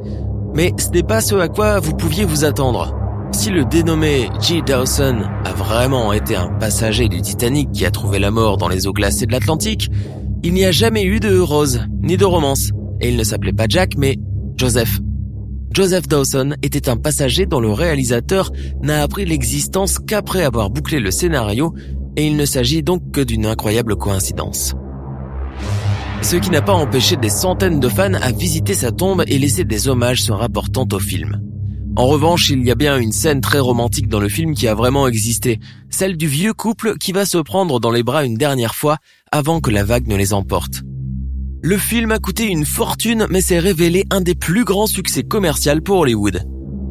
mais 0.53 0.71
ce 0.77 0.87
n'est 0.91 1.03
pas 1.03 1.19
ce 1.19 1.35
à 1.35 1.49
quoi 1.49 1.81
vous 1.81 1.97
pouviez 1.97 2.23
vous 2.23 2.45
attendre. 2.45 2.95
Si 3.33 3.49
le 3.49 3.65
dénommé 3.65 4.29
G. 4.39 4.61
Dawson 4.65 5.17
a 5.43 5.51
vraiment 5.51 6.13
été 6.13 6.37
un 6.37 6.47
passager 6.47 7.09
du 7.09 7.21
Titanic 7.21 7.73
qui 7.73 7.85
a 7.85 7.91
trouvé 7.91 8.19
la 8.19 8.31
mort 8.31 8.55
dans 8.55 8.69
les 8.69 8.87
eaux 8.87 8.93
glacées 8.93 9.25
de 9.25 9.33
l'Atlantique, 9.33 9.89
il 10.45 10.53
n'y 10.53 10.63
a 10.63 10.69
jamais 10.69 11.03
eu 11.03 11.19
de 11.19 11.39
rose, 11.39 11.81
ni 12.03 12.17
de 12.17 12.23
romance, 12.23 12.69
et 13.01 13.09
il 13.09 13.17
ne 13.17 13.23
s'appelait 13.23 13.51
pas 13.51 13.65
Jack, 13.67 13.97
mais 13.97 14.19
Joseph. 14.57 14.99
Joseph 15.73 16.07
Dawson 16.07 16.53
était 16.61 16.87
un 16.87 16.97
passager 16.97 17.47
dont 17.47 17.59
le 17.59 17.71
réalisateur 17.71 18.51
n'a 18.83 19.01
appris 19.01 19.25
l'existence 19.25 19.97
qu'après 19.97 20.43
avoir 20.43 20.69
bouclé 20.69 20.99
le 20.99 21.09
scénario, 21.09 21.73
et 22.15 22.27
il 22.27 22.37
ne 22.37 22.45
s'agit 22.45 22.83
donc 22.83 23.09
que 23.11 23.21
d'une 23.21 23.47
incroyable 23.47 23.95
coïncidence. 23.95 24.75
ce 26.21 26.35
qui 26.35 26.51
n'a 26.51 26.61
pas 26.61 26.73
empêché 26.73 27.15
des 27.15 27.29
centaines 27.29 27.79
de 27.79 27.89
fans 27.89 28.13
à 28.13 28.31
visiter 28.31 28.75
sa 28.75 28.91
tombe 28.91 29.23
et 29.25 29.39
laisser 29.39 29.63
des 29.63 29.87
hommages 29.87 30.21
se 30.21 30.31
rapportant 30.31 30.87
au 30.91 30.99
film. 30.99 31.41
En 31.97 32.07
revanche, 32.07 32.49
il 32.49 32.63
y 32.65 32.71
a 32.71 32.75
bien 32.75 32.97
une 32.97 33.13
scène 33.13 33.39
très 33.39 33.59
romantique 33.59 34.09
dans 34.09 34.19
le 34.19 34.27
film 34.27 34.53
qui 34.53 34.67
a 34.67 34.75
vraiment 34.75 35.07
existé, 35.07 35.59
celle 35.89 36.17
du 36.17 36.27
vieux 36.27 36.53
couple 36.53 36.97
qui 36.97 37.13
va 37.13 37.25
se 37.25 37.37
prendre 37.37 37.79
dans 37.79 37.89
les 37.89 38.03
bras 38.03 38.25
une 38.25 38.35
dernière 38.35 38.75
fois 38.75 38.97
avant 39.35 39.59
que 39.59 39.69
la 39.69 39.83
vague 39.83 40.07
ne 40.07 40.15
les 40.15 40.31
emporte. 40.31 40.83
Le 41.61 41.77
film 41.77 42.13
a 42.13 42.19
coûté 42.19 42.45
une 42.45 42.65
fortune 42.65 43.27
mais 43.29 43.41
s'est 43.41 43.59
révélé 43.59 44.05
un 44.09 44.21
des 44.21 44.33
plus 44.33 44.63
grands 44.63 44.87
succès 44.87 45.23
commerciaux 45.23 45.81
pour 45.83 45.99
Hollywood. 45.99 46.43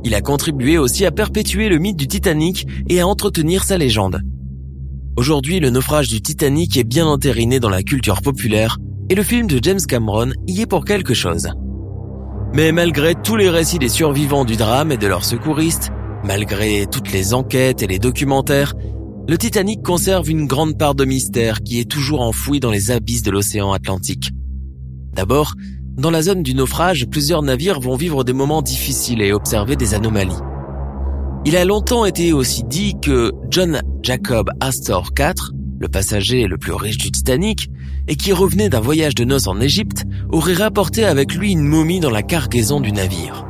Il 0.05 0.15
a 0.15 0.21
contribué 0.21 0.77
aussi 0.77 1.07
à 1.07 1.11
perpétuer 1.11 1.71
le 1.71 1.79
mythe 1.79 1.97
du 1.97 2.07
Titanic 2.07 2.67
et 2.91 3.01
à 3.01 3.07
entretenir 3.07 3.65
sa 3.65 3.79
légende. 3.79 4.21
Aujourd'hui, 5.17 5.59
le 5.59 5.71
naufrage 5.71 6.09
du 6.09 6.21
Titanic 6.21 6.77
est 6.77 6.85
bien 6.85 7.07
entériné 7.07 7.61
dans 7.61 7.71
la 7.71 7.83
culture 7.83 8.21
populaire 8.21 8.77
et 9.09 9.15
le 9.15 9.23
film 9.23 9.47
de 9.47 9.59
James 9.63 9.81
Cameron 9.89 10.33
y 10.47 10.61
est 10.61 10.67
pour 10.67 10.85
quelque 10.85 11.15
chose. 11.15 11.49
Mais 12.53 12.73
malgré 12.73 13.15
tous 13.15 13.37
les 13.37 13.49
récits 13.49 13.79
des 13.79 13.89
survivants 13.89 14.45
du 14.45 14.57
drame 14.57 14.93
et 14.93 14.99
de 14.99 15.07
leurs 15.07 15.25
secouristes, 15.25 15.93
malgré 16.25 16.87
toutes 16.93 17.11
les 17.11 17.33
enquêtes 17.33 17.83
et 17.83 17.87
les 17.87 17.99
documentaires, 17.99 18.75
le 19.27 19.39
Titanic 19.39 19.83
conserve 19.83 20.29
une 20.29 20.47
grande 20.47 20.77
part 20.77 20.95
de 20.95 21.07
mystère 21.07 21.63
qui 21.63 21.81
est 21.81 21.91
toujours 21.91 22.21
enfouie 22.21 22.61
dans 22.61 22.71
les 22.71 22.91
abysses 22.91 23.23
de 23.23 23.31
l'océan 23.31 23.73
Atlantique. 23.73 24.33
D'abord, 25.15 25.55
dans 25.97 26.11
la 26.11 26.21
zone 26.21 26.43
du 26.43 26.55
naufrage, 26.55 27.07
plusieurs 27.07 27.43
navires 27.43 27.81
vont 27.81 27.97
vivre 27.97 28.23
des 28.23 28.35
moments 28.35 28.61
difficiles 28.61 29.23
et 29.23 29.33
observer 29.33 29.77
des 29.77 29.95
anomalies. 29.95 30.35
Il 31.47 31.57
a 31.57 31.65
longtemps 31.65 32.05
été 32.05 32.35
aussi 32.35 32.65
dit 32.65 32.97
que 33.01 33.33
John 33.49 33.81
Jacob 34.03 34.51
Astor 34.61 35.11
IV, 35.19 35.53
le 35.79 35.89
passager 35.89 36.47
le 36.47 36.59
plus 36.59 36.73
riche 36.73 36.99
du 36.99 37.11
Titanic, 37.11 37.71
et 38.09 38.17
qui 38.17 38.33
revenait 38.33 38.69
d'un 38.69 38.81
voyage 38.81 39.15
de 39.15 39.25
noces 39.25 39.47
en 39.47 39.59
Égypte, 39.59 40.05
aurait 40.31 40.53
rapporté 40.53 41.05
avec 41.05 41.35
lui 41.35 41.53
une 41.53 41.65
momie 41.65 42.01
dans 42.01 42.11
la 42.11 42.23
cargaison 42.23 42.79
du 42.79 42.93
navire. 42.93 43.47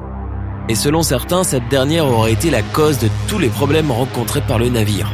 Et 0.68 0.76
selon 0.76 1.02
certains, 1.02 1.42
cette 1.42 1.68
dernière 1.68 2.06
aurait 2.06 2.32
été 2.32 2.50
la 2.50 2.62
cause 2.62 2.98
de 2.98 3.08
tous 3.26 3.40
les 3.40 3.48
problèmes 3.48 3.90
rencontrés 3.90 4.40
par 4.40 4.60
le 4.60 4.68
navire. 4.68 5.12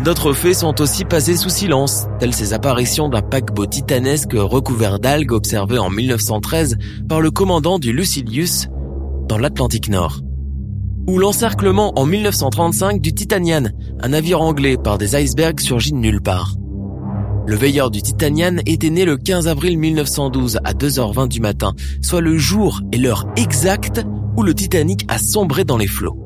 D'autres 0.00 0.32
faits 0.32 0.56
sont 0.56 0.80
aussi 0.80 1.04
passés 1.04 1.36
sous 1.36 1.48
silence, 1.48 2.06
tels 2.18 2.34
ces 2.34 2.54
apparitions 2.54 3.08
d'un 3.08 3.22
paquebot 3.22 3.66
titanesque 3.66 4.32
recouvert 4.32 4.98
d'algues 4.98 5.32
observé 5.32 5.78
en 5.78 5.90
1913 5.90 6.76
par 7.08 7.20
le 7.20 7.30
commandant 7.30 7.78
du 7.78 7.92
Lucilius 7.92 8.68
dans 9.28 9.38
l'Atlantique 9.38 9.88
Nord. 9.88 10.20
Ou 11.08 11.18
l'encerclement 11.18 11.92
en 11.96 12.06
1935 12.06 13.00
du 13.00 13.12
Titanian, 13.12 13.68
un 14.00 14.08
navire 14.08 14.40
anglais 14.40 14.76
par 14.76 14.98
des 14.98 15.14
icebergs 15.14 15.60
surgis 15.60 15.92
de 15.92 15.98
nulle 15.98 16.20
part. 16.20 16.54
Le 17.46 17.56
veilleur 17.56 17.90
du 17.90 18.02
Titanian 18.02 18.58
était 18.66 18.90
né 18.90 19.04
le 19.04 19.16
15 19.16 19.46
avril 19.46 19.78
1912 19.78 20.58
à 20.64 20.72
2h20 20.72 21.28
du 21.28 21.40
matin, 21.40 21.74
soit 22.00 22.20
le 22.20 22.38
jour 22.38 22.80
et 22.92 22.98
l'heure 22.98 23.26
exacte 23.36 24.04
où 24.36 24.42
le 24.42 24.54
Titanic 24.54 25.04
a 25.08 25.18
sombré 25.18 25.64
dans 25.64 25.76
les 25.76 25.88
flots. 25.88 26.21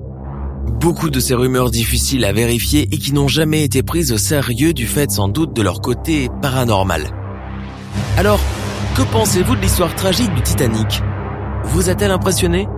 Beaucoup 0.81 1.09
de 1.09 1.21
ces 1.21 1.35
rumeurs 1.35 1.71
difficiles 1.71 2.25
à 2.25 2.33
vérifier 2.33 2.83
et 2.93 2.99
qui 2.99 3.15
n'ont 3.15 3.29
jamais 3.29 3.65
été 3.65 3.83
prises 3.83 4.13
au 4.13 4.19
sérieux 4.19 4.75
du 4.75 4.87
fait 4.87 5.11
sans 5.11 5.29
doute 5.29 5.55
de 5.55 5.63
leur 5.63 5.81
côté 5.81 6.29
paranormal. 6.43 7.03
Alors, 8.19 8.41
que 8.95 9.03
pensez-vous 9.11 9.57
de 9.57 9.61
l'histoire 9.63 9.95
tragique 9.95 10.33
du 10.35 10.43
Titanic? 10.43 11.03
Vous 11.65 11.89
a-t-elle 11.89 12.11
impressionné? 12.11 12.69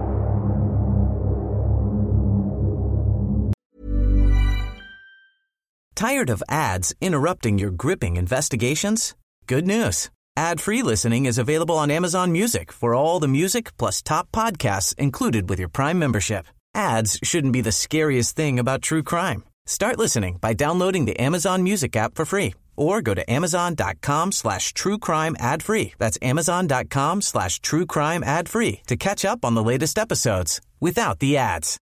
Tired 5.97 6.31
of 6.31 6.43
ads 6.49 6.95
interrupting 7.03 7.59
your 7.59 7.73
gripping 7.73 8.17
investigations? 8.17 9.17
Good 9.49 9.67
news. 9.67 10.09
Ad-free 10.37 10.83
listening 10.83 11.27
is 11.27 11.37
available 11.37 11.75
on 11.75 11.91
Amazon 11.91 12.31
Music 12.31 12.71
for 12.73 12.95
all 12.95 13.19
the 13.19 13.27
music 13.27 13.77
plus 13.77 14.03
top 14.03 14.29
podcasts 14.31 14.95
included 14.99 15.51
with 15.51 15.59
your 15.59 15.69
Prime 15.69 15.99
membership. 15.99 16.47
Ads 16.75 17.19
shouldn't 17.23 17.53
be 17.53 17.61
the 17.61 17.73
scariest 17.73 18.37
thing 18.37 18.59
about 18.59 18.83
true 18.83 19.03
crime. 19.03 19.45
Start 19.67 19.99
listening 19.99 20.39
by 20.41 20.55
downloading 20.55 21.05
the 21.05 21.19
Amazon 21.19 21.63
Music 21.63 21.95
app 21.97 22.15
for 22.15 22.25
free 22.25 22.55
or 22.77 23.03
go 23.03 23.13
to 23.15 23.31
amazon.com 23.31 24.33
slash 24.33 24.73
true 24.73 24.99
crime 24.99 25.37
ad 25.39 25.63
free. 25.63 25.93
That's 25.99 26.19
amazon.com 26.23 27.21
slash 27.23 27.61
true 27.61 27.87
crime 27.87 28.23
ad 28.25 28.49
free 28.49 28.81
to 28.87 28.97
catch 28.97 29.25
up 29.25 29.45
on 29.45 29.55
the 29.55 29.63
latest 29.63 29.99
episodes 29.99 30.61
without 30.81 31.19
the 31.19 31.37
ads. 31.37 31.79